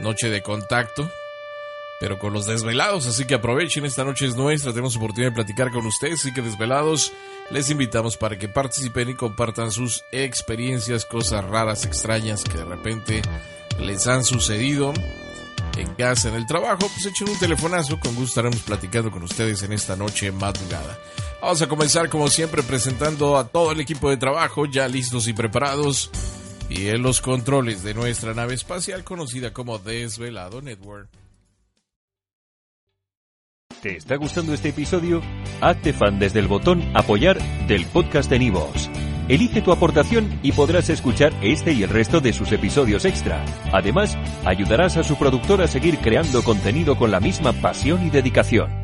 noche 0.00 0.30
de 0.30 0.42
contacto, 0.42 1.10
pero 2.00 2.18
con 2.18 2.32
los 2.32 2.46
desvelados, 2.46 3.06
así 3.06 3.24
que 3.26 3.34
aprovechen, 3.34 3.84
esta 3.84 4.04
noche 4.04 4.26
es 4.26 4.36
nuestra, 4.36 4.72
tenemos 4.72 4.96
oportunidad 4.96 5.30
de 5.30 5.34
platicar 5.34 5.72
con 5.72 5.84
ustedes, 5.86 6.20
así 6.20 6.32
que 6.32 6.42
desvelados, 6.42 7.12
les 7.50 7.70
invitamos 7.70 8.16
para 8.16 8.38
que 8.38 8.48
participen 8.48 9.10
y 9.10 9.14
compartan 9.14 9.72
sus 9.72 10.04
experiencias, 10.12 11.04
cosas 11.04 11.44
raras, 11.44 11.84
extrañas 11.84 12.44
que 12.44 12.58
de 12.58 12.64
repente 12.64 13.22
les 13.80 14.06
han 14.06 14.24
sucedido 14.24 14.92
en 15.76 15.94
casa, 15.94 16.28
en 16.28 16.34
el 16.34 16.46
trabajo, 16.46 16.78
pues 16.78 17.06
echen 17.06 17.28
un 17.28 17.38
telefonazo, 17.38 17.98
con 17.98 18.14
gusto 18.14 18.40
estaremos 18.40 18.60
platicando 18.62 19.10
con 19.10 19.22
ustedes 19.22 19.62
en 19.62 19.72
esta 19.72 19.96
noche 19.96 20.30
madrugada. 20.32 20.98
Vamos 21.40 21.62
a 21.62 21.68
comenzar 21.68 22.08
como 22.08 22.28
siempre 22.28 22.62
presentando 22.62 23.38
a 23.38 23.46
todo 23.46 23.72
el 23.72 23.80
equipo 23.80 24.10
de 24.10 24.16
trabajo, 24.16 24.66
ya 24.66 24.88
listos 24.88 25.28
y 25.28 25.32
preparados 25.32 26.10
y 26.68 26.88
en 26.88 27.02
los 27.02 27.20
controles 27.20 27.82
de 27.82 27.94
nuestra 27.94 28.34
nave 28.34 28.54
espacial 28.54 29.04
conocida 29.04 29.52
como 29.52 29.78
Desvelado 29.78 30.62
Network. 30.62 31.08
¿Te 33.82 33.96
está 33.96 34.16
gustando 34.16 34.52
este 34.54 34.70
episodio? 34.70 35.22
Hazte 35.60 35.92
fan 35.92 36.18
desde 36.18 36.40
el 36.40 36.48
botón 36.48 36.82
Apoyar 36.94 37.38
del 37.68 37.86
podcast 37.86 38.28
de 38.28 38.40
Nivos. 38.40 38.90
Elige 39.28 39.60
tu 39.60 39.72
aportación 39.72 40.40
y 40.42 40.52
podrás 40.52 40.88
escuchar 40.88 41.32
este 41.42 41.72
y 41.72 41.82
el 41.84 41.90
resto 41.90 42.20
de 42.20 42.32
sus 42.32 42.50
episodios 42.50 43.04
extra. 43.04 43.44
Además, 43.72 44.16
ayudarás 44.44 44.96
a 44.96 45.04
su 45.04 45.16
productor 45.16 45.62
a 45.62 45.68
seguir 45.68 45.98
creando 45.98 46.42
contenido 46.42 46.96
con 46.96 47.10
la 47.10 47.20
misma 47.20 47.52
pasión 47.52 48.06
y 48.06 48.10
dedicación. 48.10 48.77